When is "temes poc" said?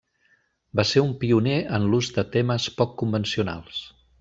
2.37-2.97